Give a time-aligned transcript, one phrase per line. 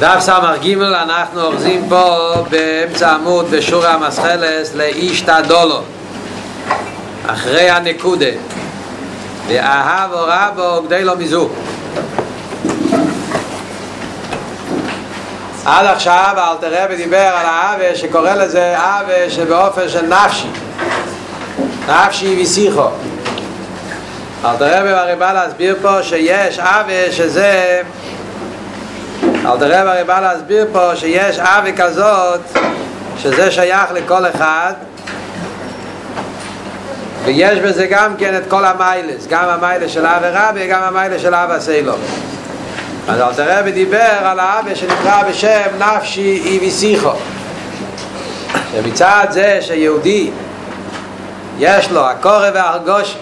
[0.00, 5.82] דף ס"ג אנחנו אוחזים פה באמצע עמוד בשור המסחלס לאישתדולו
[7.26, 8.26] אחרי הנקודה.
[9.48, 11.48] ואהב או רבו כדי לא מזו.
[15.64, 20.48] עד עכשיו אל תראה ודיבר על האווה שקורא לזה אווה שבאופן של נפשי.
[21.88, 22.88] נפשי ושיחו
[24.44, 27.82] אל תראה והרי בא להסביר פה שיש אווה שזה
[29.46, 32.40] אל תראה והרי בא להסביר פה שיש אווה כזאת
[33.18, 34.72] שזה שייך לכל אחד
[37.24, 41.34] ויש בזה גם כן את כל המיילס גם המיילס של אווה רבי וגם המיילס של
[41.34, 41.92] אווה סיילו
[43.08, 47.12] אז אל תראה ודיבר על האווה שנקרא בשם נפשי אי וסיכו
[48.72, 50.30] שמצד זה שיהודי
[51.58, 53.16] יש לו הקורא והרגוש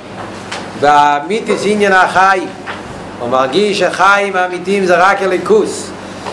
[0.80, 2.48] והמיתיס עניין החיים
[3.18, 5.90] הוא מרגיש שחיים האמיתיים זה רק הליכוס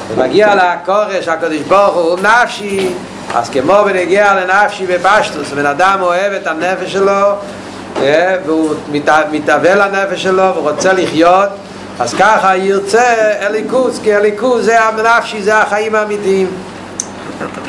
[0.08, 2.90] ומגיע לקורש הקדוש ברוך הוא נפשי.
[3.35, 7.32] אז כמו בנגיע לנפשי בפשטוס בן אדם אוהב את הנפש שלו
[8.46, 8.76] והוא
[9.32, 11.49] מתאבל לנפש שלו ורוצה לחיות
[11.99, 16.48] אז ככה ירצה אליקוס כי אליקוס זה הנפשי זה החיים האמיתיים.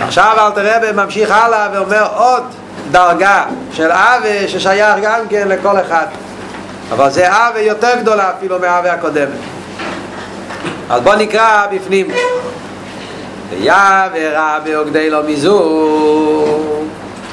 [0.01, 2.43] עכשיו אל תראה ממשיך הלאה ואומר עוד
[2.91, 6.07] דרגה של אבה ששייך גם כן לכל אחד.
[6.93, 9.56] אבל זה אבה יותר גדולה אפילו מהאבה הקודמת
[10.91, 12.07] אז בוא נקרא בפנים.
[13.51, 16.85] ויה ורבי וכדי לא מזור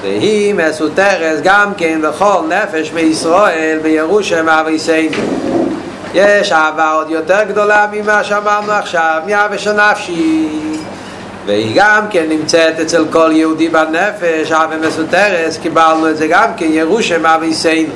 [0.01, 5.17] והיא מסותרס גם כן בכל נפש בישראל בירושם אביסנו
[6.13, 10.47] יש אהבה עוד יותר גדולה ממה שאמרנו עכשיו מאהבה של נפשי
[11.45, 16.67] והיא גם כן נמצאת אצל כל יהודי בנפש אהבה מסותרס קיבלנו את זה גם כן
[16.69, 17.93] ירושם אביסנו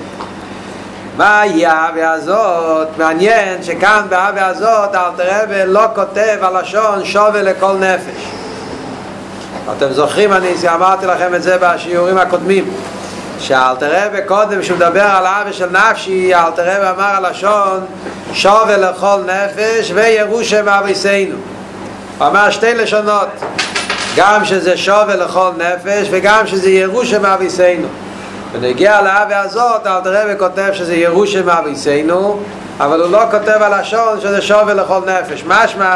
[1.18, 2.88] מה האהבה הזאת?
[2.98, 8.28] מעניין שכאן באהבה הזאת אלתר לא כותב הלשון שווה לכל נפש
[9.78, 12.74] אתם זוכרים, אני אמרתי לכם את זה בשיעורים הקודמים
[13.40, 17.86] שאלתר רבי קודם שהוא מדבר על אהבה של נפשי אלתר רבי אמר הלשון
[18.34, 21.36] שווה לכל נפש וירושה מאביסנו
[22.18, 23.28] הוא אמר שתי לשונות
[24.16, 27.88] גם שזה שווה לכל נפש וגם שזה ירושה מאביסנו
[28.52, 32.40] ונגיע לאהבה הזאת, אל תראה וכותב שזה ירושם אביסנו,
[32.80, 35.44] אבל הוא לא כותב הלשון שזה שווה לכל נפש.
[35.47, 35.96] משמע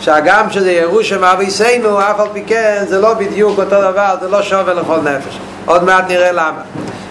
[0.00, 4.42] שהגם שזה ירושם אביסנו, אף על פי כן זה לא בדיוק אותו דבר, זה לא
[4.42, 5.38] שווה לכל נפש.
[5.64, 6.60] עוד מעט נראה למה.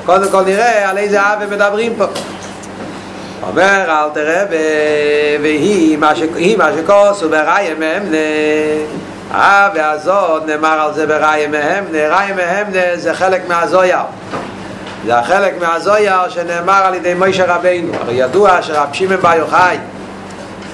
[0.05, 2.05] קודם כל נראה על איזה אהבה מדברים פה.
[3.47, 4.43] אומר אל תראה
[5.41, 5.97] והיא
[6.57, 8.17] מה שכוסו בראי מהמנה
[9.31, 13.97] האהבה הזאת נאמר על זה בראי מהמנה ראי מהמנה זה חלק מהזויר
[15.05, 17.93] זה החלק מהזוהר שנאמר על ידי מוישה רבינו.
[18.01, 19.77] הרי ידוע שרב שמעון בר יוחאי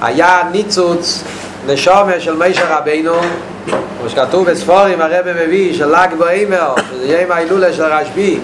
[0.02, 1.24] היה ניצוץ
[1.66, 3.12] נשומה של מוישה רבינו
[3.66, 8.38] כמו שכתוב בספורים הרב מביא של ל"ג בעומר שזה יום ההילולה של רשב"י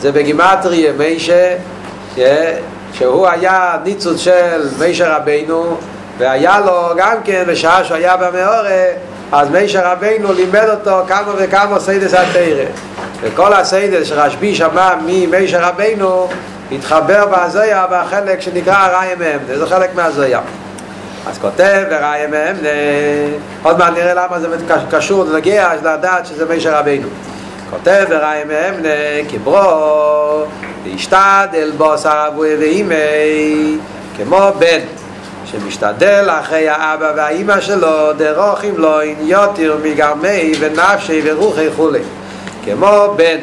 [0.00, 1.56] זה בגימטריה מוישה
[2.92, 5.76] שהוא היה ניצוץ של מוישה רבינו
[6.18, 8.84] והיה לו גם כן בשעה שהוא היה במערה
[9.32, 12.64] אז מוישה רבינו לימד אותו כמה וכמה סוידס התורה
[13.22, 16.28] וכל הסיידס שרשב"י שמע ממשה רבינו
[16.72, 20.40] התחבר בהזויה בחלק שנקרא ראי מהמנה, זה חלק מהזויה
[21.26, 22.68] אז כותב וראי מהמנה
[23.62, 24.46] עוד מעט נראה למה זה
[24.90, 27.08] קשור לנגיע לדעת שזה משה רבינו.
[27.70, 28.88] כותב וראי מהמנה
[29.30, 30.44] כברו
[30.86, 33.76] להשתדל בו שר אבוי ואימי
[34.16, 34.80] כמו בן
[35.44, 42.00] שמשתדל אחרי האבא והאימא שלו דרוכים לו אין יותר מגרמי ונפשי ורוחי חולי
[42.64, 43.38] כמו בן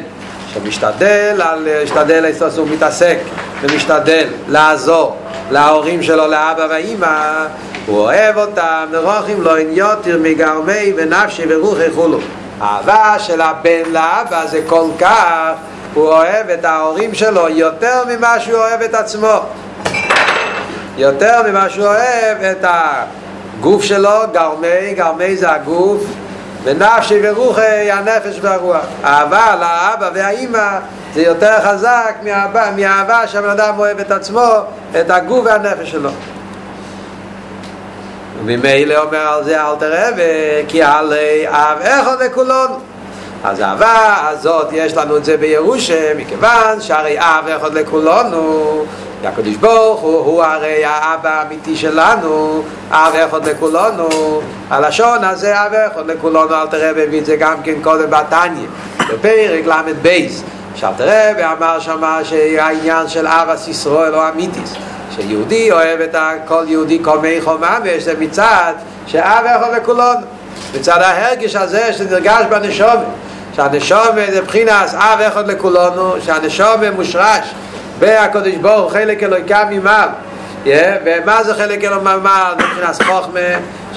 [0.54, 3.18] שמשתדל על משתדל לעשות הוא מתעסק
[3.60, 5.16] ומשתדל לעזור
[5.50, 7.46] להורים שלו לאבא ואימא
[7.86, 12.18] הוא אוהב אותם נרוכים לו אין יותר מגרמי ונפשי ורוחי חולו.
[12.60, 15.52] האהבה של הבן לאבא זה כל כך
[15.94, 19.40] הוא אוהב את ההורים שלו יותר ממה שהוא אוהב את עצמו.
[20.96, 26.02] יותר ממה שהוא אוהב את הגוף שלו גרמי, גרמי זה הגוף
[26.64, 28.84] ונפשי ורוחי הנפש והרוח.
[29.04, 30.78] אהבה לאבא והאימא
[31.14, 34.50] זה יותר חזק מהאהבה, מהאהבה שהבן אדם אוהב את עצמו
[35.00, 36.10] את הגוף והנפש שלו.
[38.40, 40.10] וממילא אומר על זה אל תראה
[40.68, 42.70] כי עלי אהב אחד לכולון
[43.44, 48.84] אז האהבה הזאת יש לנו את זה בירושה מכיוון שהרי אהב אחד לכולנו
[49.24, 56.10] הקדוש ברוך הוא, הוא הרי האבא האמיתי שלנו, אב אחד לכולנו, הלשון הזה אב אחד
[56.10, 58.66] לכולנו, אל תראה והביא את זה גם כן קודם בתניא,
[58.98, 60.08] בפרק ל"ב,
[60.72, 64.74] עכשיו תראה ואמר שמה שהעניין של אב הסיסרואל הוא אמיתיס,
[65.16, 66.14] שיהודי אוהב את
[66.46, 68.72] כל יהודי קומי חומה, ויש זה מצד
[69.06, 70.20] שאב אחד לכולנו.
[70.74, 72.98] מצד ההרגש הזה שנרגש בנשומת
[73.56, 77.54] שהנשומת זה מבחינת אב אחד לכולנו שהנשומת מושרש
[77.98, 80.08] בהקדוש ברוך הוא חלק אלוהיקה ממעל
[81.04, 82.54] ומה זה חלק אלוהיקה ממעל?
[82.54, 83.40] מבחינת חוכמה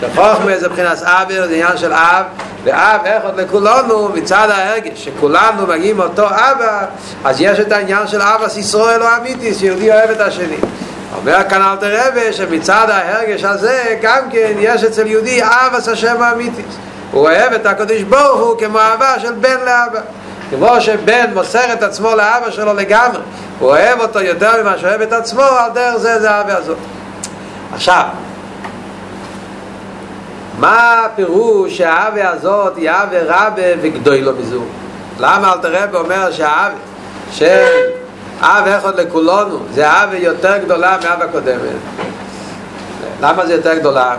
[0.02, 2.26] שחוכמה זה מבחינת אב זה עניין של אב
[2.64, 6.86] ואב אחד לכולנו מצד ההרגש שכולנו מגיעים אותו אבא
[7.26, 10.58] אז יש את העניין של אבא ישראל הוא אמיתי שיהודי אוהב את השני.
[11.18, 16.62] אומר כאן אל תרבה שמצד ההרגש הזה גם כן יש אצל יהודי אבא השם האמיתי
[17.12, 20.00] הוא אוהב את הקדוש ברוך הוא כמו אהבה של בן לאבא.
[20.50, 23.22] כמו שבן מוסר את עצמו לאבא שלו לגמרי.
[23.60, 26.78] הוא אוהב אותו יותר ממה שאוהב את עצמו על דרך זה זה האהבה הזאת
[27.74, 28.04] עכשיו
[30.62, 34.62] מה הפירוש שהאהבה הזאת היא אהבה רבה וגדוי לו מזו?
[35.20, 36.76] למה אל תרבה אומר שהאהבה
[37.32, 37.66] של
[38.44, 41.60] אהבה אחד לכולנו זה אהבה יותר גדולה מאהבה קודמת
[43.22, 44.16] למה זה יותר גדולה?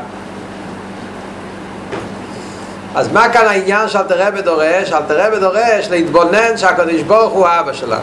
[2.94, 4.92] אז מה כאן העניין שאל תראה בדורש?
[4.92, 8.02] אל תראה בדורש להתבונן שהקדוש ברוך הוא האבא שלנו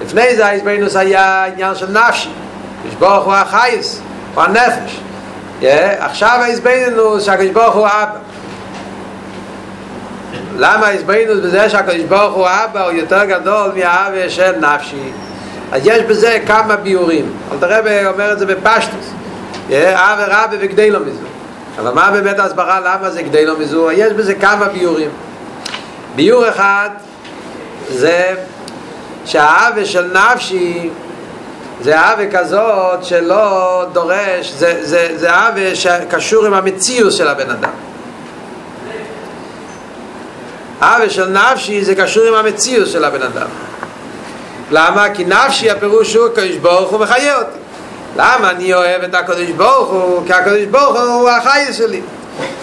[0.00, 2.30] לפני זה ההסברינוס היה עניין של נפשי.
[2.78, 4.00] הקדוש ברוך הוא החייס,
[4.34, 5.00] הוא הנפש
[5.98, 8.18] עכשיו ההסברינוס שהקדוש ברוך הוא האבא
[10.56, 15.10] למה ההסברינוס בזה שהקדוש ברוך הוא האבא הוא יותר גדול מהאבא של נפשי
[15.72, 19.10] אז יש בזה כמה ביורים אל תראה אומר את זה בפשטוס
[19.70, 21.28] אבא רבא וגדי לו מזה
[21.78, 23.94] אבל מה באמת ההסברה למה זה כדי לא מזוהה?
[23.94, 25.10] יש בזה כמה ביורים.
[26.14, 26.90] ביור אחד
[27.90, 28.34] זה
[29.24, 30.90] שהאווה של נפשי
[31.82, 37.70] זה אהבה כזאת שלא דורש, זה, זה, זה אהבה שקשור עם המציאות של הבן אדם.
[40.82, 43.46] אהבה של נפשי זה קשור עם המציאות של הבן אדם.
[44.70, 45.06] למה?
[45.14, 47.58] כי נפשי הפירוש הוא קדוש ברוך הוא מחיה אותי.
[48.16, 50.26] למה אני אוהב את הקדוש ברוך הוא?
[50.26, 52.00] כי הקדוש ברוך הוא החי שלי.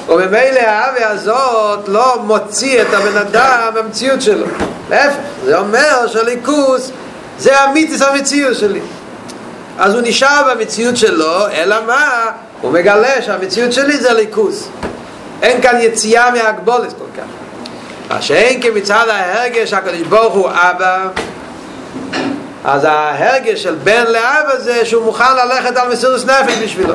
[0.07, 4.45] וממילא האהבה הזאת לא מוציא את הבן אדם במציאות שלו.
[4.89, 5.15] להפך,
[5.45, 6.91] זה אומר שליכוס
[7.39, 8.79] זה המיתוס המציאות שלי.
[9.79, 12.25] אז הוא נשאר במציאות שלו, אלא מה?
[12.61, 14.67] הוא מגלה שהמציאות שלי זה ליכוס.
[15.41, 17.25] אין כאן יציאה מהגבולת כל כך.
[18.09, 21.07] מה שאין כמצד ההרגש הקדוש ברוך הוא אבא
[22.65, 26.93] אז ההרגש של בן לאבא זה שהוא מוכן ללכת על מסירוס נפש בשבילו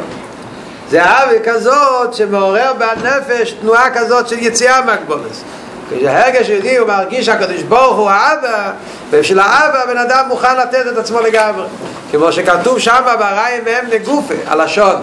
[0.91, 5.43] זה אהבה כזאת שמעורר בנפש תנועה כזאת של יציאה מהגבולס
[5.91, 8.73] כשהרגש יהודי הוא מרגיש שהקדוש ברוך הוא האבא
[9.11, 11.67] ובשביל האבא הבן אדם מוכן לתת את עצמו לגמרי.
[12.11, 15.03] כמו שכתוב שם בריים מהם לגופה, הלשון.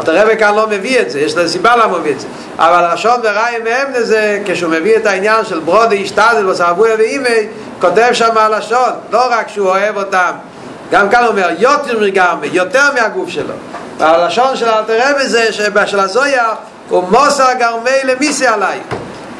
[0.00, 2.26] אתה רואה כאן לא מביא את זה, יש לזה סיבה למה מביא את זה.
[2.58, 7.48] אבל הלשון בריים מהם זה כשהוא מביא את העניין של ברודי ישתדל וסעבויה ואימי
[7.80, 10.30] כותב שם הלשון, לא רק שהוא אוהב אותם,
[10.90, 13.54] גם כאן הוא אומר, יותר מגרמי, יותר מהגוף שלו.
[13.98, 16.48] והלשון של אלתרבה זה שבשל הזויה
[16.88, 18.80] הוא מוסר גרמי למיסי עליי.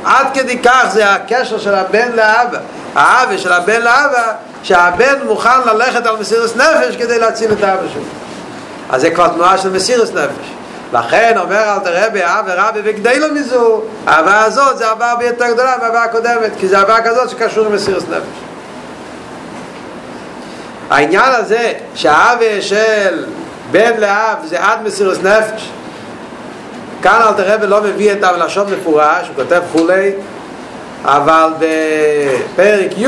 [0.05, 2.59] עד כדי כך זה הקשר של הבן לאבא,
[2.95, 4.33] האבא של הבן לאבא,
[4.63, 8.03] שהבן מוכן ללכת על מסירת נפש כדי להציל את האבא שלו.
[8.91, 10.61] אז זה כבר תנועה של מסירת נפש.
[10.93, 15.47] לכן אומר אל תראה באהב ורבי וגדי לו מזו האהבה הזאת זה אהבה הרבה יותר
[15.53, 18.39] גדולה מהאהבה הקודמת כי זה אהבה כזאת שקשור עם מסירת נפש
[20.91, 23.27] העניין הזה שהאהבה של
[23.71, 25.71] בן לאב זה עד מסירת נפש
[27.03, 30.13] כאן אל תראה ולא מביא את הלשון מפורש הוא כותב חולי
[31.05, 33.07] אבל בפרק י'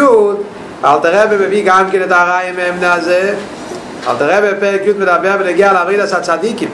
[0.85, 3.35] אל תראה ומביא גם כן את הרעי מהמנה הזה.
[4.09, 6.69] אל תראה בפרק י' מדבר ולהגיע לאמרידס הצדיקים.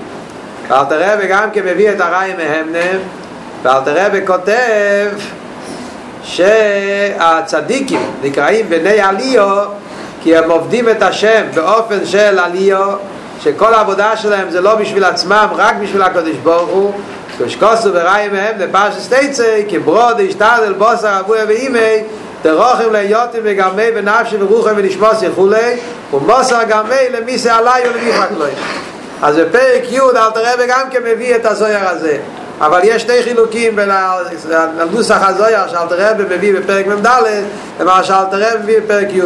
[0.69, 2.99] ואל תראה וגם כן מביא את הרעי מהמנה
[3.63, 5.11] ואל תראה וכותב
[6.23, 9.65] שהצדיקים נקראים בני עליו
[10.23, 12.93] כי הם עובדים את השם באופן של עליו
[13.41, 16.93] שכל העבודה שלהם זה לא בשביל עצמם רק בשביל הקדוש ברוך הוא
[17.47, 22.03] כשקוסו ברעי מהם לפרשס תצא כברוד ישתדל בוסר אבויה ואימי
[22.43, 25.77] תרוחם ליותים וגרמי ונפשי ורוחם ונשמוס וכולי
[26.13, 28.51] ומוסר גרמי למיסי עלי ולמיחק לוי
[29.23, 32.19] אז בפרק י' אל תראה וגם כן מביא את הזויר הזה
[32.61, 33.91] אבל יש שתי חילוקים בין
[34.51, 37.07] הנוסח הזויר שאל תראה ומביא בפרק מ"ד
[37.81, 39.23] למה שאל תראה ומביא בפרק י'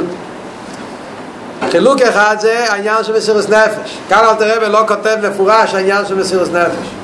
[1.71, 6.15] חילוק אחד זה העניין של מסירוס נפש כאן אל תראה ולא כותב מפורש העניין של
[6.15, 7.02] מסירוס נפש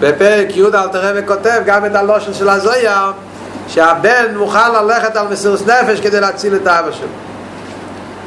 [0.00, 3.12] בפרק י' אל תראה וכותב גם את הלושן של הזויר
[3.68, 7.08] שהבן מוכן ללכת על מסירוס נפש כדי להציל את האבא שלו.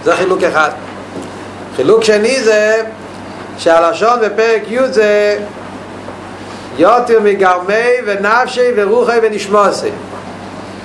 [0.03, 0.69] זה חילוק אחד.
[1.75, 2.83] חילוק שני זה
[3.57, 5.39] שהלשון בפרק י' זה
[6.77, 9.91] יותר מגרמי ונפשי ורוחי ונשמוסי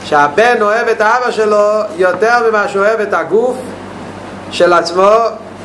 [0.04, 3.56] שהבן אוהב את האבא שלו יותר ממה שהוא אוהב את הגוף
[4.50, 5.12] של עצמו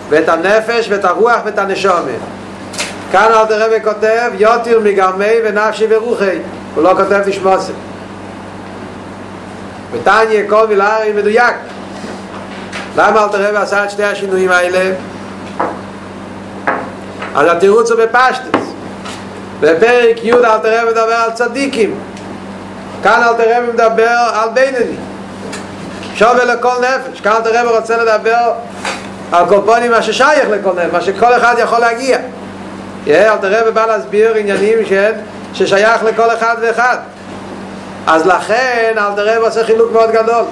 [0.10, 2.37] ואת הנפש ואת הרוח ואת הנשומת
[3.12, 6.40] כאן אל תראה וכותב יותיר מגרמי ונפשי ורוחי
[6.76, 7.72] הוא לא כותב נשמוסי
[9.92, 11.56] ותניה כל מילה הרי מדויק.
[12.98, 14.96] למה אל תראה ועשה את שתי השינויים האלה?
[17.36, 18.68] אז התירוץ הוא בפשטס.
[19.60, 21.96] בפרק י' אל תראה מדבר על צדיקים.
[23.04, 24.96] כאן אל תראה מדבר על בינני.
[26.16, 27.22] שווה לכל נפש.
[27.22, 28.54] כאן אל תראה רוצה לדבר
[29.32, 32.18] על קופונים מה ששייך לכל נפש מה שכל אחד יכול להגיע
[33.10, 35.12] אל תראה ובא להסביר עניינים של
[35.54, 36.98] ששייך לכל אחד ואחד.
[38.08, 40.44] אז לכן אל תראה ועושה חילוק מאוד גדול.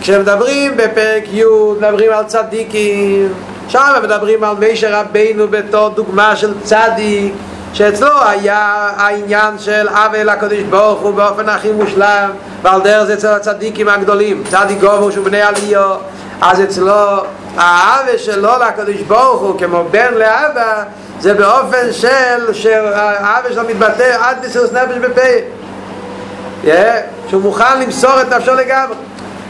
[0.00, 1.44] כשמדברים בפרק י'
[1.80, 3.32] מדברים על צדיקים
[3.68, 7.32] שם מדברים על מישר רבינו בתור דוגמה של צדיק
[7.72, 12.30] שאצלו היה העניין של עוול הקדוש ברוך הוא באופן הכי מושלם
[12.62, 15.96] ועל דרך זה אצל הצדיקים הגדולים צדיק גובר שהוא בני עליו.
[16.40, 16.92] אז אצלו
[17.56, 20.82] העוול שלו לקדוש ברוך הוא כמו בן לאבא
[21.20, 25.20] זה באופן של שהעוול שלו מתבטא עד מסירות נפש בפה.
[27.28, 28.96] שהוא מוכן למסור את נפשו לגמרי.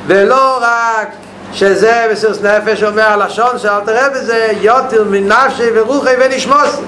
[0.06, 1.08] ולא רק
[1.52, 6.80] שזה מסירות נפש אומר הלשון שאל תראה בזה יותר מנפשי ורוחי ונשמוסי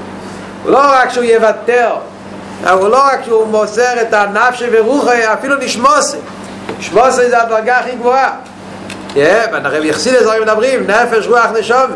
[0.64, 1.90] הוא לא רק שהוא יוותר
[2.70, 6.16] הוא לא רק שהוא מוסר את הנפשי ורוחי אפילו נשמוסי
[6.78, 8.30] נשמוסי זה הדרגה הכי גבוהה.
[9.14, 11.90] ואנחנו יחסיד את זה מדברים נפש רוח נשום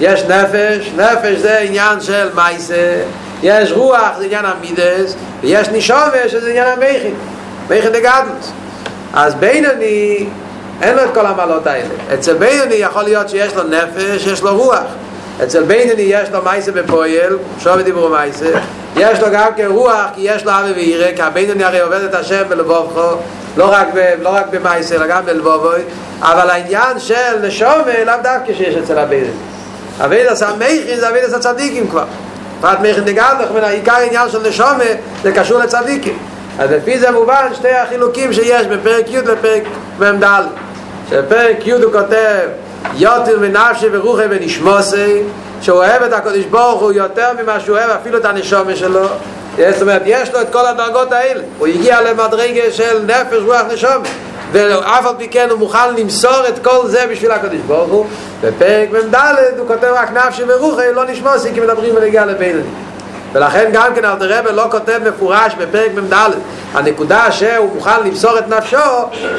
[0.00, 3.02] יש נפש נפש זה עניין של מייסה
[3.42, 5.98] יש רוח זה עניין המידס ויש נשום
[6.28, 7.14] שזה עניין המכין
[7.70, 8.52] מכין דגדלוס
[9.14, 10.26] אז בינני
[10.82, 11.88] אין לו את כל המעלות האלה.
[12.14, 14.84] אצל בינני יכול להיות שיש לו נפש יש לו רוח.
[15.44, 18.50] אצל בינני יש לו מייסה בפועל שוב דיברו מייסה
[18.96, 22.42] יש לו גם כרוח כי יש לו אבי וירא כי הבינני הרי עובד את השם
[22.48, 23.16] בלבובכו
[23.56, 25.80] לא רק, ב, לא רק במייסה אלא גם בלבובוי.
[26.20, 29.55] אבל העניין של נשומה לאו דווקא שיש אצל הבינני
[30.04, 32.04] אביד עשה מייכין זה אביד עשה צדיקים כבר.
[32.60, 34.84] פרט נגד לך מן העיקר העניין של נשומה
[35.22, 36.18] זה קשור לצדיקים.
[36.58, 39.62] אז לפי זה מובן שתי החילוקים שיש בפרק י' לפרק
[39.98, 40.24] מ"ד
[41.10, 42.48] שבפרק י' הוא כותב
[42.94, 45.22] יותר מנפשי ורוחי ונשמוסי
[45.62, 49.06] שהוא אוהב את הקודש ברוך הוא יותר ממה שהוא אוהב אפילו את הנשומה שלו.
[49.56, 51.42] זאת אומרת יש לו את כל הדרגות האלה.
[51.58, 54.08] הוא הגיע למדרגה של נפש רוח נשומה
[54.52, 58.06] ואף על פי כן הוא מוכן למסור את כל זה בשביל הקודש ברוך הוא.
[58.42, 59.14] בפרק מ"ד
[59.58, 62.62] הוא כותב רק נפשי ורוחי לא נשמוסי כי מדברים ונגיע לבינני
[63.32, 66.14] ולכן גם כן אלתר רבי לא כותב מפורש בפרק מ"ד
[66.74, 68.76] הנקודה שהוא מוכן למסור את נפשו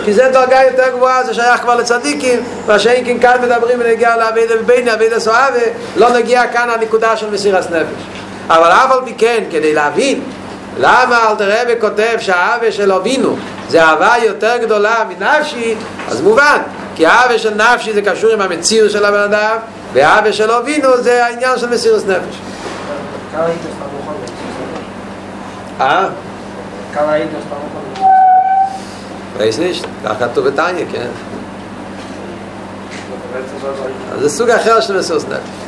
[0.06, 4.52] כי זה דרגה יותר גבוהה זה שייך כבר לצדיקים מה שאין כאן מדברים ונגיע לעביד
[4.60, 5.60] וביני עביד הסואבה
[5.96, 8.04] לא נגיע כאן הנקודה של מסיר הסנפש
[8.48, 10.22] אבל אף על פי כן כדי להבין
[10.80, 13.36] למה אלתר רבי כותב שהאהבה של אבינו
[13.70, 15.76] זה אהבה יותר גדולה מנפשי
[16.10, 16.62] אז מובן
[16.96, 19.58] כי האהבה של נפשי זה קשור עם המציר של הבן אדם
[19.94, 22.36] והאהבה של אבינו זה העניין של מסיר הסנפש
[23.32, 23.60] כמה היית
[25.80, 26.08] אה?
[26.94, 27.30] כמה היית
[29.38, 31.08] weiß nicht, כך כתוב בתניא, כן?
[34.14, 35.67] אז זה סוג אחר של מסוס נפש.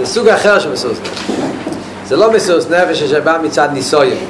[0.00, 1.34] זה סוג אחר של מסוס נפש.
[2.06, 4.26] זה לא מסוס נפש שבא מצד ניסויים.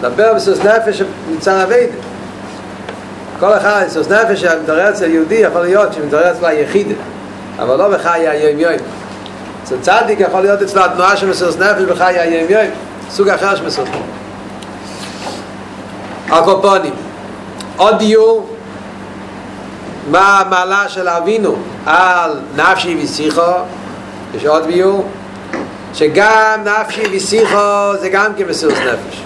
[0.00, 1.02] דבר מסוס נפש
[1.36, 1.92] מצד אביידה.
[3.40, 6.94] כל אחד, מסוס נפש שמתעורר אצל יהודי יכול להיות שמתעורר אצל היחידה,
[7.58, 8.72] אבל לא בחיי היום יום.
[9.64, 12.72] אצל צדיק יכול להיות אצלו התנועה של מסוס נפש בחיי היום יום.
[13.10, 13.98] סוג אחר של מסוס נפש.
[16.30, 16.94] הקופונים.
[17.76, 18.48] עוד דיור,
[20.10, 23.52] מה המעלה של אבינו על נפשי ושיחו,
[24.34, 25.08] יש עוד ביור,
[25.94, 29.22] שגם נפשי ושיחו זה גם כמסירוס נפש.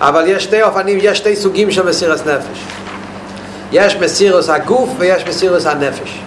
[0.00, 2.64] אבל יש שתי אופנים, יש שתי סוגים של מסירוס נפש.
[3.72, 6.20] יש מסירוס הגוף ויש מסירוס הנפש.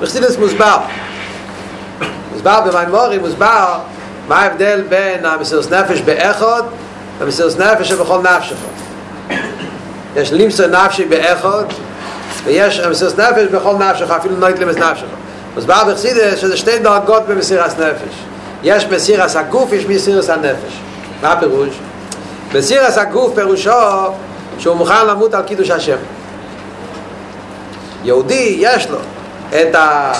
[0.00, 0.76] מחסידס מוסבר.
[2.32, 3.78] מוסבר במימורי, מוסבר
[4.28, 6.64] מה ההבדל בין המסירוס נפש באחוד
[7.18, 8.56] ומסירוס נפש שבכל נפשך.
[10.16, 11.66] יש לימסר נפשי באחוד
[12.44, 15.06] ויש מסירוס נפש בכל נפשך, אפילו נוית למס נפשך.
[15.54, 18.14] מוסבר בחסידס שזה שתי דרגות במסירס נפש.
[18.62, 20.80] יש מסירס הגוף, יש מסירס הנפש.
[21.22, 21.68] מה הפירוש?
[22.54, 23.70] מסירס הגוף פירושו
[24.58, 25.96] שהוא מוכן למות על קידוש השם.
[28.04, 28.98] יהודי יש לו
[29.50, 30.12] את ה...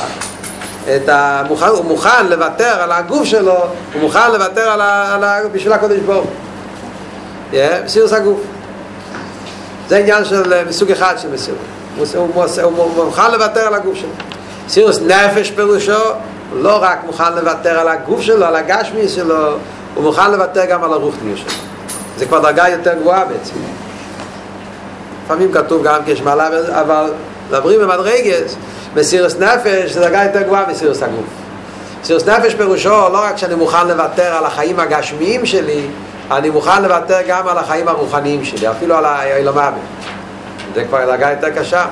[0.96, 1.42] את ה...
[1.48, 3.56] מוכן, הוא מוכן לוותר על הגוף שלו,
[3.92, 5.14] הוא מוכן לוותר על ה...
[5.14, 5.38] על ה...
[5.52, 6.26] בשביל הקודש ברוך.
[7.52, 8.40] Yeah, מסירס הגוף.
[9.90, 11.58] זה עניין של מסוג אחד של מסירות.
[12.62, 14.08] הוא, מוכן לוותר על הגוף שלו.
[14.66, 15.92] מסירוס נפש פירושו
[16.54, 19.52] לא רק מוכן לוותר על הגוף שלו, על הגשמי שלו,
[19.94, 21.50] הוא מוכן לוותר גם על הרוחניות שלו.
[22.18, 23.54] זה כבר דרגה יותר גבוהה בעצם.
[25.24, 26.48] לפעמים כתוב גם כשמעלה,
[26.80, 27.12] אבל
[27.48, 28.56] מדברים במדרגס,
[28.96, 31.24] מסירוס נפש זה דרגה יותר גבוהה מסירוס הגוף
[32.02, 35.86] מסירוס נפש פירושו לא רק שאני מוכן לוותר על החיים הגשמיים שלי
[36.30, 39.80] אני מוכן לוותר גם על החיים הרוחניים שלי אפילו על האילומאבי
[40.74, 41.86] זה כבר דרגה יותר קשה.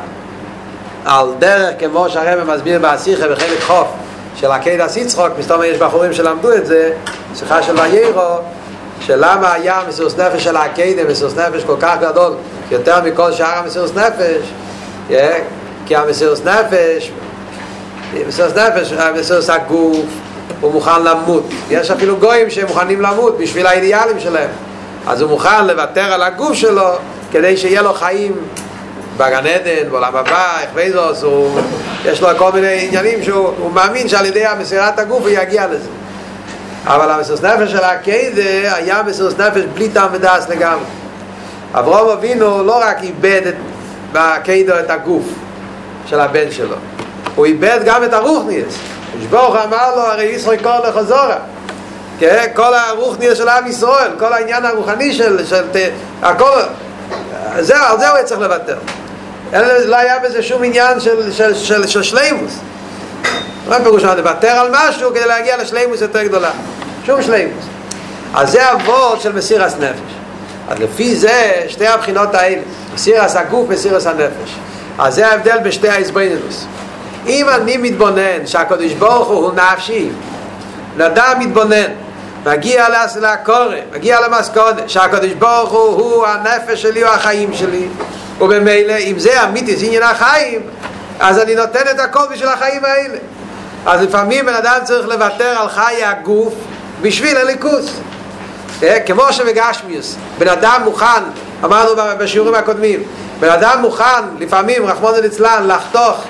[1.04, 3.88] על דרך כמו שהרבא מסביר באסיכה בחלק חוף
[4.37, 6.92] של הקייד הסיצחוק, מסתובב יש בחורים שלמדו את זה,
[7.35, 8.38] שיחה של ויירו,
[9.00, 12.33] שלמה היה מסירוס נפש של הקיידה, מסירוס נפש כל כך גדול,
[12.71, 14.52] יותר מכל שאר המסירוס נפש,
[15.87, 17.11] כי המסירוס נפש,
[18.28, 20.07] מסירוס נפש, המסירוס הגוף,
[20.61, 21.45] הוא מוכן למות.
[21.71, 24.50] יש אפילו גויים שהם מוכנים למות בשביל האידיאלים שלהם.
[25.07, 26.88] אז הוא מוכן לוותר על הגוף שלו
[27.33, 28.33] כדי שיהיה לו חיים
[29.17, 31.61] בגן עדן, בעולם הבא, איך ואיזוס, הוא,
[32.05, 35.88] יש לו כל מיני עניינים שהוא מאמין שעל ידי המסירת הגוף הוא יגיע לזה.
[36.87, 40.85] אבל המסירות נפש של הקיידה היה מסירות נפש בלי טעם ודס לגמרי.
[41.75, 43.55] אברום אבינו לא רק איבד את,
[44.12, 45.25] בקיידו את הגוף
[46.07, 46.77] של הבן שלו,
[47.35, 48.79] הוא איבד גם את הרוחניאס.
[49.23, 51.37] שברוך אמר לו, הרי ישראל קור לחזורה.
[52.55, 55.65] כל הרוחניאס של עם ישראל, כל העניין הרוחני של, של,
[56.23, 56.61] הכל,
[57.59, 58.79] זה, על זה הוא צריך לוותר.
[59.85, 62.53] לא היה בזה שום עניין של, של, של, של שלימוס.
[63.69, 66.50] מה פירוש לוותר על משהו כדי להגיע לשלימוס יותר גדולה?
[67.07, 67.65] שום שלימוס.
[68.35, 70.15] אז זה אבות של מסירס נפש.
[70.69, 72.62] אז לפי זה, שתי הבחינות האלה,
[72.95, 74.55] מסירס הגוף, מסירס הנפש.
[74.99, 76.67] אז זה ההבדל בשתי ההסברינוס.
[77.28, 80.08] אם אני מתבונן שהקדוש ברוך הוא נפשי,
[80.97, 81.92] נדע מתבונן,
[82.47, 82.87] מגיע
[83.20, 87.88] לקורא, מגיע למסקודה, שהקדוש ברוך הוא הוא הנפש שלי או החיים שלי,
[88.40, 90.61] ובמילא אם זה אמיתי, זה עניין החיים,
[91.20, 93.18] אז אני נותן את הכל בשביל החיים האלה.
[93.87, 96.54] אז לפעמים בן אדם צריך לוותר על חיי הגוף
[97.02, 98.00] בשביל הליכוס.
[99.06, 101.23] כמו שבגשמיוס, בן אדם מוכן,
[101.64, 103.02] אמרנו בשיעורים הקודמים,
[103.40, 106.25] בן אדם מוכן לפעמים, רחמון ליצלן, לחתוך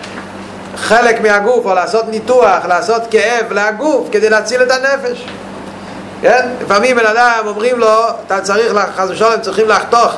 [0.77, 5.27] חלק מהגוף או לעשות ניתוח, לעשות כאב לגוף כדי להציל את הנפש.
[6.23, 6.49] כן?
[6.62, 7.95] לפעמים בן אדם אומרים לו,
[8.27, 10.16] אתה צריך, חס ושלום, צריכים לחתוך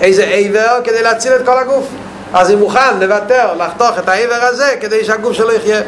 [0.00, 1.86] איזה איבר כדי להציל את כל הגוף.
[2.34, 5.80] אז הוא מוכן לוותר, לחתוך את האיבר הזה כדי שהגוף שלו יחיה.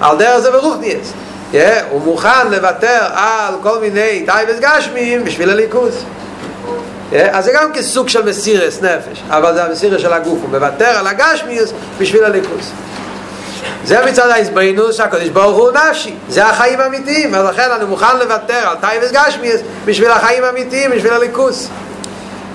[0.00, 1.12] על דרך זה נהייס.
[1.52, 1.56] Yeah,
[1.90, 5.94] הוא מוכן לוותר על כל מיני טייבס גשמיוס בשביל אלוקוס.
[7.12, 10.88] Yeah, אז זה גם כסוג של מסירס נפש, אבל זה המסירס של הגוף, הוא מוותר
[10.88, 12.70] על הגשמיוס בשביל אלוקוס.
[13.84, 18.76] זה מצד ההסבויננוס שהקדוש ברוך הוא נפשי, זה החיים האמיתיים, ולכן אני מוכן לוותר על
[18.80, 21.68] טייבס גשמיוס בשביל החיים האמיתיים, בשביל אלוקוס.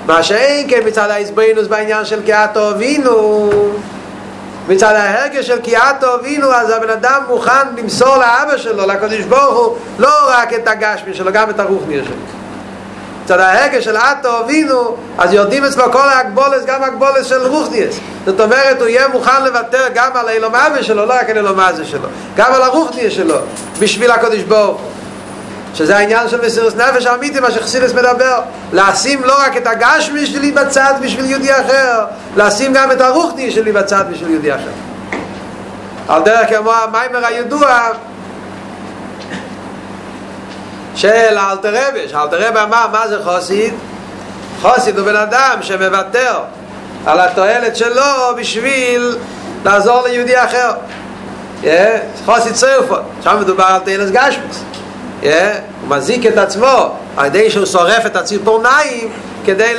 [0.05, 3.49] מה שאין כן מצד ההסברינוס בעניין של כאתו אבינו
[4.67, 9.77] מצד ההרגש של כאתו אבינו אז הבן אדם מוכן למסור לאבא שלו, לקדוש ברוך הוא
[9.99, 12.38] לא רק את הגשמי שלו, גם את הרוחניה שלו
[13.29, 18.39] מצד ההרגש של אתו אבינו אז יורדים אצלו כל ההגבולס, גם הגבולס של רוחניאס זאת
[18.39, 21.83] אומרת הוא יהיה מוכן לוותר גם על אילום אבא שלו, לא רק על אילום אבא
[21.83, 23.35] שלו גם על הרוחניה שלו
[23.79, 24.11] בשביל
[24.47, 24.89] ברוך הוא
[25.73, 28.39] שזה העניין של מסירוס נפש האמיתי, מה שחסידס מדבר.
[28.73, 33.71] לשים לא רק את הגשמי שלי בצד בשביל יהודי אחר, לשים גם את הרוחני שלי
[33.71, 34.71] בצד בשביל יהודי אחר.
[36.07, 37.89] על דרך כמו המיימר הידוע
[40.95, 43.73] של אלתר רבי, שאלתר רבי אמר מה זה חוסיד?
[44.61, 46.39] חוסיד הוא בן אדם שמוותר
[47.05, 49.17] על התועלת שלו בשביל
[49.65, 50.71] לעזור ליהודי אחר.
[52.25, 54.63] חוסיד צירפות, שם מדובר על תהילס גשמוס.
[55.21, 55.31] הוא
[55.87, 59.09] מזיק את עצמו על ידי שהוא שורף את הציפורניים
[59.45, 59.73] כדי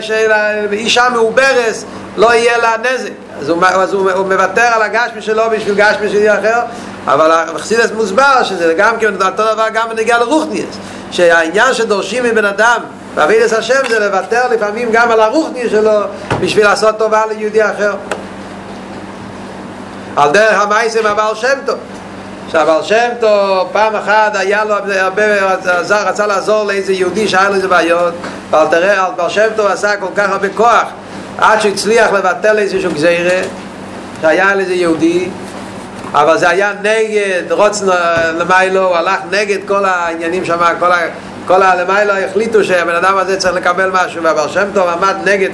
[0.00, 1.84] שאישה מעוברס
[2.16, 3.10] לא יהיה לה נזק.
[3.40, 6.60] אז הוא, אז הוא, הוא מוותר על הגשמי שלו בשביל גשמי שלי אחר
[7.06, 10.76] אבל החסידס מוסבר שזה גם כן אותו דבר גם בנגיע לרוחניאס
[11.10, 12.80] שהעניין שדורשים מבן אדם
[13.14, 16.00] בעבידת השם זה לוותר לפעמים גם על הרוחני שלו
[16.40, 17.94] בשביל לעשות טובה ליהודי אחר.
[20.16, 21.78] על דרך המייסים הבעל שם טוב
[22.52, 27.54] שהבעל שם טוב פעם אחת היה לו הרבה עזר, רצה לעזור לאיזה יהודי שהיה לו
[27.54, 28.14] איזה בעיות
[28.50, 30.84] אבל תראה, הבעל שם טוב עשה כל כך הרבה כוח
[31.38, 33.40] עד שהוא הצליח לבטל איזשהו גזירה
[34.20, 35.28] שהיה על איזה יהודי
[36.12, 37.86] אבל זה היה נגד רוצן
[38.38, 40.98] למיילו, הוא הלך נגד כל העניינים שם, כל, ה,
[41.46, 45.50] כל הלמיילו החליטו שהבן אדם הזה צריך לקבל משהו והבר שם טוב עמד נגד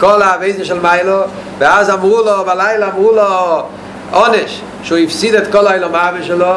[0.00, 1.20] כל הוויזן של מיילו
[1.58, 3.62] ואז אמרו לו, בלילה אמרו לו
[4.10, 6.54] עונש שהוא הפסיד את כל האילום אבא שלו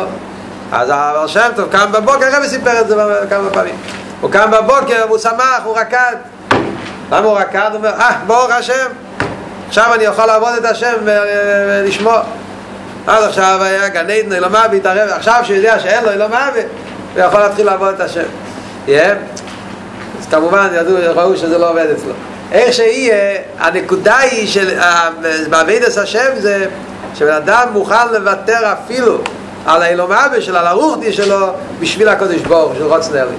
[0.71, 2.95] אז הבר שם טוב קם בבוקר, הרב סיפר את זה
[3.29, 3.75] כמה פעמים.
[4.21, 6.15] הוא קם בבוקר, הוא שמח, הוא רקד.
[7.11, 7.69] למה הוא רקד?
[7.71, 8.87] הוא אומר, אה, ברוך השם
[9.67, 12.21] עכשיו אני יכול לעבוד את השם ולשמוע
[13.07, 16.61] אז עכשיו היה גן עדן, אילום אבא התערב עכשיו שהוא יודע שאין לו אילום אבא
[17.13, 18.23] הוא יכול להתחיל לעבוד את השם.
[20.19, 22.13] אז כמובן ידעו, ראו שזה לא עובד אצלו.
[22.51, 24.79] איך שיהיה, הנקודה היא של
[25.49, 26.65] בעבידת השם זה
[27.15, 29.17] שבן אדם מוכן לוותר אפילו
[29.65, 31.47] על האילום אבא שלו, על הרוחדי שלו,
[31.79, 33.35] בשביל הקודש בור, של רוץ נרלי.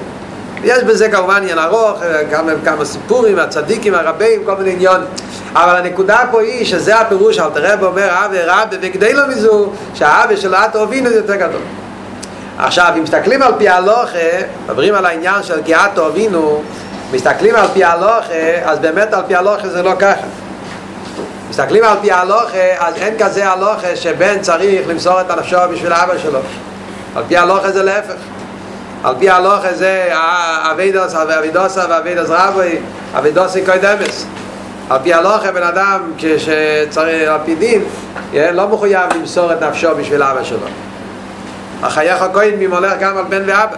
[0.64, 1.98] יש בזה כמובן עניין ארוך,
[2.30, 5.00] כמה, כמה סיפורים, הצדיקים, הרבים, כל מיני עניון.
[5.52, 10.36] אבל הנקודה פה היא שזה הפירוש, אל תראה ואומר אבי רבי, וכדי לו מזו, שהאבי
[10.36, 11.60] של אתו הובינו זה יותר גדול.
[12.58, 14.18] עכשיו, אם מסתכלים על פי הלוכה,
[14.64, 16.62] מדברים על העניין של כי אתו הובינו,
[17.12, 20.26] מסתכלים על פי הלוכה, אז באמת על פי הלוכה זה לא ככה.
[21.60, 26.18] מסתכלים על פי הלוכה, אז אין כזה הלוכה שבן צריך למסור את הנפשו בשביל אבא
[26.18, 26.38] שלו.
[27.16, 28.20] על פי הלוכה זה להפך.
[29.04, 30.10] על פי הלוכה זה
[30.70, 32.78] אבידוס, אבידוסה ואבידוס רבוי,
[33.18, 34.26] אבידוסי קוידמס.
[34.90, 37.84] על פי הלוכה בן אדם כשצריך, על פי דין,
[38.52, 40.66] לא מחויב למסור את נפשו בשביל אבא שלו.
[41.82, 43.76] החייך הכהנים הולך גם על בן ואבא.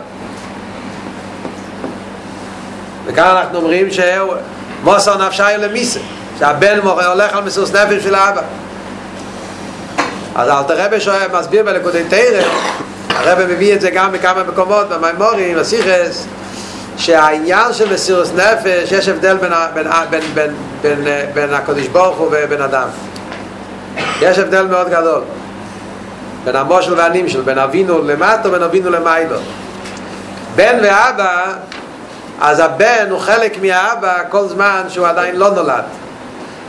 [3.06, 6.00] וכאן אנחנו אומרים שמוסר נפשי למיסה.
[6.40, 8.42] שהבן הולך על מסוס נפש של האבא.
[10.36, 12.50] אז אל תרבה שואל, מסביר בלקודי תרם
[13.08, 16.26] הרבה מביא את זה גם בכמה מקומות במימורים, בסיכס
[16.96, 22.28] שהעניין של מסירוס נפש יש הבדל בין, בין, בין, בין, בין, בין הקודש ברוך הוא
[22.32, 22.88] ובין אדם.
[24.20, 25.22] יש הבדל מאוד גדול.
[26.44, 29.36] בין המושל והנמשל, בין אבינו למטה ובין אבינו למיילו.
[30.56, 31.52] בן ואבא
[32.40, 35.84] אז הבן הוא חלק מהאבא כל זמן שהוא עדיין לא נולד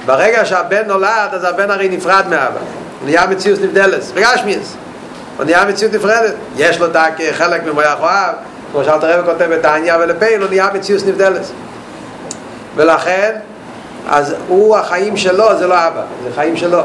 [0.05, 2.59] ברגע שהבן נולד, אז הבן הרי נפרד מאבא.
[2.99, 4.75] הוא נהיה מציאות נבדלת, בגשמיאס.
[5.37, 6.33] הוא נהיה מציאות נפרדת.
[6.57, 8.35] יש לו דק חלק ממויח אוהב,
[8.71, 11.41] כמו שאלת הרב כותב בתעניה ולפייל, הוא נהיה מציאות נבדלת.
[12.75, 13.35] ולכן,
[14.09, 16.81] אז הוא החיים שלו, זה לא אבא, זה חיים שלו.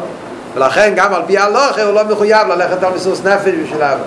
[0.54, 4.04] ולכן גם על פי הלוכה הוא לא מחויב ללכת על מסוס נפש בשביל אבא.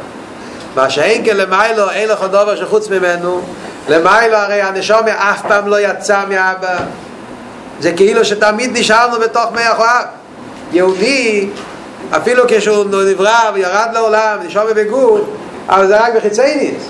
[0.76, 3.42] מה שאין כן למיילו, אין לך דובר שחוץ ממנו,
[3.90, 6.78] למיילו הרי הנשום אף פעם לא יצא מאבא.
[7.80, 10.06] זה כאילו שתמיד נשארנו בתוך מי החואב
[10.72, 11.50] יהודי
[12.18, 15.22] אפילו כשהוא נברא וירד לעולם נשאר בגוף
[15.70, 16.84] אבל זה רק בחיצייניס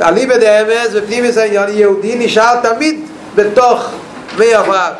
[0.00, 3.00] עלי בדאמס ופנימיס העניין יהודי נשאר תמיד
[3.34, 3.90] בתוך
[4.38, 4.92] מי החואב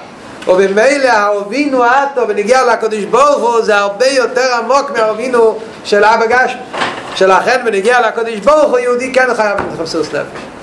[0.49, 6.57] ובמילא ההובינו עטו ונגיע לקודש ברוך הוא זה הרבה יותר עמוק מההובינו של אבא גש
[7.15, 10.56] שלכן ונגיע לקודש ברוך הוא יהודי כן חייב לחפשוס נפש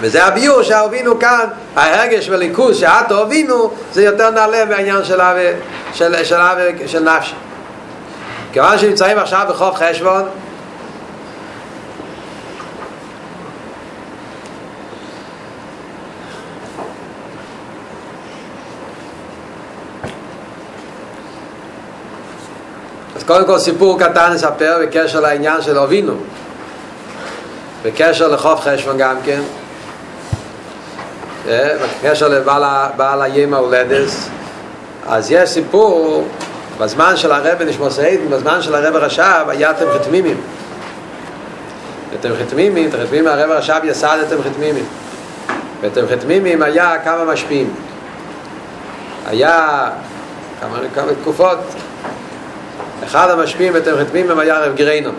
[0.00, 1.44] וזה הביור שהובינו כאן,
[1.76, 5.48] ההרגש וליכוס שאת הובינו, זה יותר נעלה מהעניין של אבי,
[5.94, 6.36] של, של
[6.86, 7.34] של נפשי.
[8.52, 10.22] כיוון שנמצאים עכשיו בחוף חשבון,
[23.16, 26.14] אז קודם כל סיפור קטן נספר בקשר לעניין של הובינו
[27.82, 29.40] בקשר לחוף חשבון גם כן
[31.48, 34.28] בקשר לבעל הים ההולדס.
[35.06, 36.24] אז יש סיפור
[36.78, 40.36] בזמן של הרב נשמע סעיד בזמן של הרב הרשב היה אתם חתמימים.
[42.20, 44.84] אתם חתמימים, אתם חתמימים הרב הרשב יסד אתם חתמימים.
[45.80, 47.74] ואתם חתמימים היה כמה משפיעים.
[49.26, 49.88] היה
[50.60, 51.58] כמה, כמה תקופות.
[53.04, 55.10] אחד המשפיעים אתם חתמימים היה הרב גריינו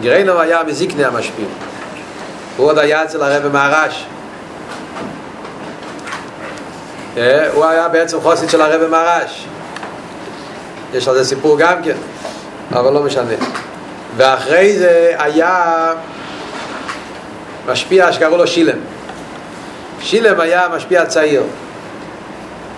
[0.00, 1.50] גריינו היה מזיקני המשפיעים.
[2.56, 4.06] הוא עוד היה אצל הרב מהרש
[7.52, 9.46] הוא היה בעצם חוסית של הרב מרש.
[10.94, 11.96] יש על זה סיפור גם כן
[12.72, 13.34] אבל לא משנה.
[14.16, 15.92] ואחרי זה היה
[17.66, 18.78] משפיע שקראו לו שילם.
[20.00, 21.42] שילם היה משפיע צעיר.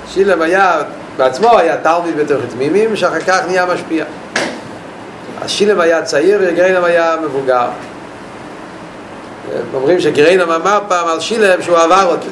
[0.09, 0.83] שילם היה
[1.17, 4.05] בעצמו היה תלמיד בתוך תמימים שאחר כך נהיה משפיע.
[5.43, 7.69] אז שילם היה צעיר וגריינם היה מבוגר.
[9.75, 12.27] אומרים שגריינם אמר פעם על שילם שהוא עבר אותו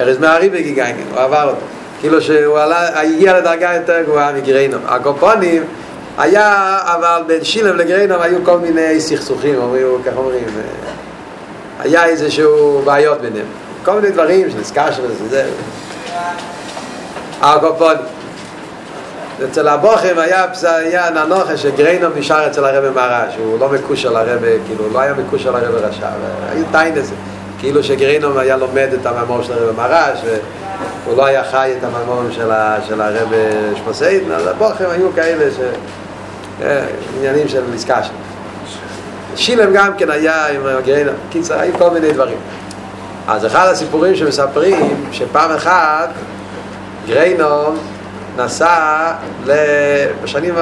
[0.00, 1.60] ארז מהרי בגיגיינגן, הוא עבר אותו.
[2.00, 4.82] כאילו שהוא עלה, הגיע לדרגה יותר גבוהה מגרינום.
[4.86, 5.64] הקופונים
[6.18, 10.44] היה, אבל בין שילם לגרינום היו כל מיני סכסוכים, אומרים, כך אומרים,
[11.78, 13.46] היה איזשהו בעיות ביניהם.
[13.84, 15.44] כל מיני דברים שנזכר שם וזה.
[17.42, 18.02] הקופונים.
[19.44, 24.92] אצל הבוכם היה, היה ננוחה שגריינום נשאר אצל הרב מרש, הוא לא מקושר לרב, כאילו,
[24.92, 26.08] לא היה מקושר לרב רשע,
[26.52, 27.14] היו טיין לזה.
[27.60, 30.18] כאילו שגרינום היה לומד את המאמור של הרב מרש
[31.04, 32.50] והוא לא היה חי את המאמור של,
[32.88, 33.28] של הרב
[33.76, 35.60] שמוסיידן אז הבוחרים היו כאלה ש...
[37.18, 38.12] עניינים של דיסקשן
[39.36, 42.38] שילם גם כן היה עם גרינום קיצר, היו כל מיני דברים.
[43.28, 46.10] אז אחד הסיפורים שמספרים שפעם אחת
[47.06, 47.78] ר' גרונם
[48.36, 49.12] נסע.
[50.22, 50.54] בשנים,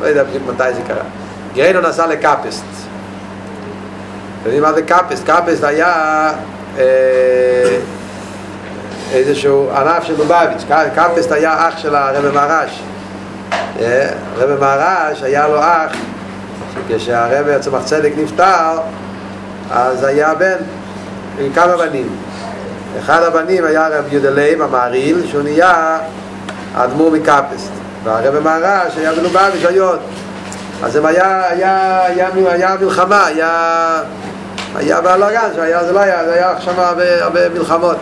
[0.00, 1.02] לא יודע מתי זה קרה.
[1.54, 2.64] ר' גרונם נסע לקאפוסט.
[2.64, 2.87] אתם
[4.44, 5.26] יודעים מה זה קאפוסט?
[5.26, 6.32] קאפוסט היה...
[9.12, 12.82] איזשהו ענף של לובביץ', קאפוסט היה אח של הרבי מהר"ש.
[14.36, 15.92] הרבי מהר"ש היה לו אח,
[16.88, 18.78] כשהרבי צמח צדק נפטר,
[19.70, 20.56] אז היה בן
[21.38, 22.08] עם כמה בנים.
[22.98, 25.98] אחד הבנים היה רב יהודה לייב המהרי"ל, שהוא נהיה
[26.74, 27.70] אדמו"ר מקאפוסט.
[28.04, 29.96] והרבי מהר"ש היה בלובביץ' היום.
[30.82, 34.02] אז זה היה, היה, היה, היה מלחמה, היה,
[34.74, 37.96] היה בלאגן, זה לא היה, זה היה שם הרבה, הרבה מלחמות.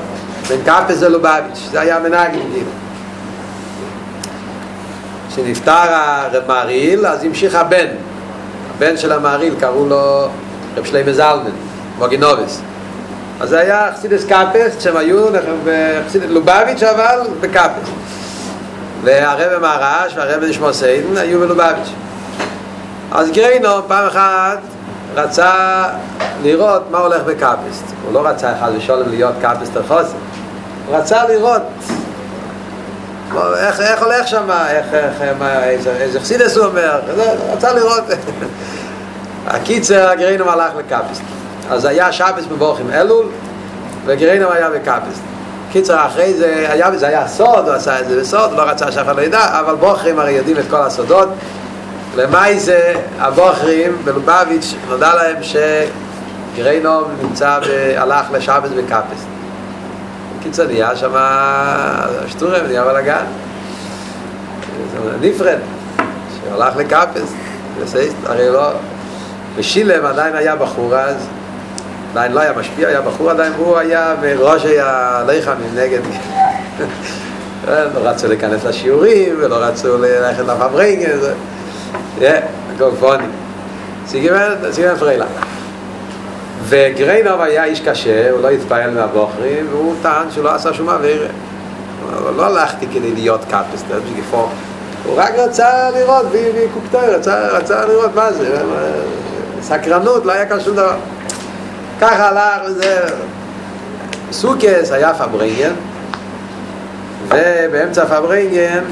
[0.48, 2.70] בין קאפוסט ללובביץ', זה היה מנהגים כאילו.
[5.28, 7.86] כשנפטר הרב מהרי"ל, אז המשיך הבן.
[8.76, 10.28] הבן של המעריל, קראו לו
[10.76, 11.50] רב שלמה זלמן,
[11.98, 12.60] מוגינובס.
[13.40, 15.26] אז זה היה חסידס קפס, שהם היו
[15.64, 17.88] בחסידס לובביץ' אבל בקפס.
[19.04, 22.05] והרב מהרש והרב נשמור סיידן היו בלובביץ'.
[23.12, 24.58] אז גריינו פעם אחת
[25.14, 25.84] רצה
[26.42, 27.84] לראות מה הולך בקפסט.
[28.04, 30.16] הוא לא רצה אחד ושולם להיות קפסט החוסן.
[30.86, 31.62] הוא רצה לראות
[33.58, 37.00] איך, איך הולך שם, איך, איך, מה, איזה, איזה חסידס הוא אומר,
[37.52, 38.04] רצה לראות.
[39.46, 41.22] הקיצר, גריינו הלך לקפסט.
[41.70, 43.26] אז היה שבס מבורכים אלול,
[44.06, 45.22] וגריינו היה בקפסט.
[45.72, 49.06] קיצר, אחרי זה, היה, זה היה סוד, הוא עשה את זה בסוד, לא רצה שאף
[49.06, 51.28] אחד לא ידע, אבל בוחרים הרי יודעים את כל הסודות.
[52.16, 57.58] למאי זה, הבוחרים בלובביץ', נודע להם שגריינו נמצא,
[57.96, 59.26] הלך לשבס בקפסט.
[60.42, 61.12] קיצר, נהיה שם
[62.26, 63.24] שטורם, נהיה בלאגן.
[65.20, 65.58] נפרד,
[66.44, 67.34] שהלך לקפסט,
[68.24, 68.70] הרי לא...
[69.56, 71.16] ושילם עדיין היה בחור אז,
[72.12, 76.00] עדיין לא היה משפיע, היה בחור עדיין, הוא היה בראש הלחמים נגד...
[77.66, 81.18] לא רצו להיכנס לשיעורים, ולא רצו ללכת לפברינגן,
[82.20, 82.40] זה...
[82.74, 83.24] הכל פוני.
[84.06, 85.26] סיגימן, סיגימן פריילה.
[86.68, 91.26] וגריינוב היה איש קשה, הוא לא התפעל מהבוחרים, והוא טען שהוא לא עשה שום עבירה.
[92.36, 94.48] לא הלכתי כדי להיות קאפסטר, בשגיפו.
[95.04, 98.58] הוא רק רצה לראות, וקוקטוי, רצה, רצה לראות מה זה.
[99.62, 100.96] סקרנות, לא היה כאן שום דבר.
[102.00, 102.98] ככה הלך, וזה...
[104.32, 105.72] סוכס היה פברינגן,
[107.28, 108.84] ובאמצע פברינגן,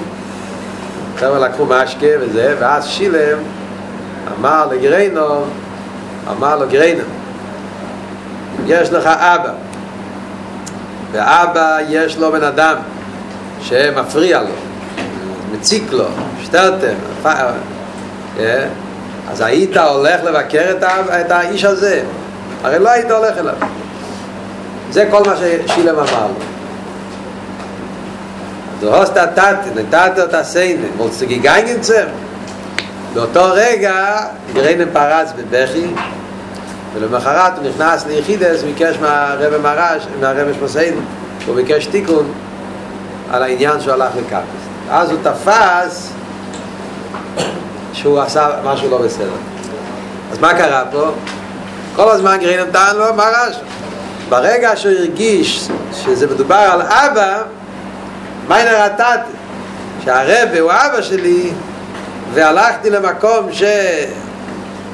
[1.16, 3.38] חבר'ה לקחו משקה וזה, ואז שילם
[4.38, 5.44] אמר לגריינו,
[6.30, 7.02] אמר לו גריינו,
[8.66, 9.52] יש לך אבא,
[11.12, 12.76] ואבא יש לו בן אדם
[13.60, 14.54] שמפריע לו,
[15.52, 16.06] מציק לו,
[16.42, 16.94] שטרתם,
[19.30, 20.76] אז היית הולך לבקר
[21.20, 22.02] את האיש הזה?
[22.64, 23.54] הרי לא היית הולך אליו.
[24.90, 26.53] זה כל מה ששילם אמר לו.
[28.84, 32.08] Du hast da tat, ne tat da seine, wolltest du gegangen zum?
[33.14, 34.16] באותו רגע
[34.54, 35.86] גריינם פרץ בבכי
[36.94, 40.94] ולמחרת הוא נכנס ליחידס וביקש מהרבא מרש, מהרבא שמוסיין
[41.46, 42.32] הוא ביקש תיקון
[43.30, 46.12] על העניין שהוא הלך לקפס אז הוא תפס
[47.92, 49.36] שהוא עשה משהו לא בסדר
[50.32, 51.10] אז מה קרה פה?
[51.96, 53.56] כל הזמן גריינם טען לו מרש
[54.28, 57.42] ברגע שהוא הרגיש שזה מדובר על אבא
[58.50, 59.20] הנה רטט
[60.04, 61.50] שהרבא הוא אבא שלי
[62.34, 63.48] והלכתי למקום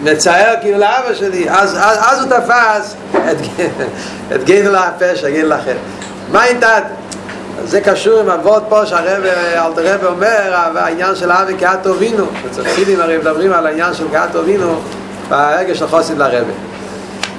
[0.03, 1.51] שמצער כאילו לאבא שלי.
[1.51, 3.37] אז, אז, אז הוא תפס את,
[4.35, 5.77] את גדל הפשע, גדל אחר.
[6.33, 6.83] מה אינתת?
[7.65, 13.01] זה קשור עם אבות פה שהרבא, אלתר רבא אומר העניין של אבי כאט הובינו בצרחילים
[13.01, 14.81] הרי מדברים על העניין של כאט הובינו
[15.29, 16.70] ברגע של חוסן לרבא